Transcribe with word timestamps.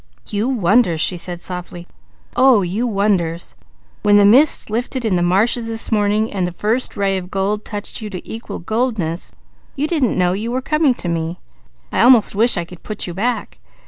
"You 0.29 0.49
wonders!" 0.49 0.99
she 0.99 1.15
said 1.15 1.41
softly. 1.41 1.85
"Oh 2.35 2.63
you 2.63 2.87
wonders! 2.87 3.55
When 4.01 4.17
the 4.17 4.25
mists 4.25 4.71
lifted 4.71 5.05
in 5.05 5.15
the 5.15 5.21
marshes 5.21 5.67
this 5.67 5.91
morning, 5.91 6.33
and 6.33 6.47
the 6.47 6.51
first 6.51 6.97
ray 6.97 7.19
of 7.19 7.29
gold 7.29 7.63
touched 7.63 8.01
you 8.01 8.09
to 8.09 8.27
equal 8.27 8.57
goldness, 8.57 9.31
you 9.75 9.87
didn't 9.87 10.17
know 10.17 10.33
you 10.33 10.51
were 10.51 10.59
coming 10.59 10.95
to 10.95 11.07
me. 11.07 11.37
I 11.91 12.01
almost 12.01 12.33
wish 12.33 12.57
I 12.57 12.65
could 12.65 12.81
put 12.81 13.05
you 13.05 13.13
back. 13.13 13.59